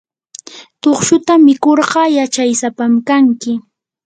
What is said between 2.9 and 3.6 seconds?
kanki.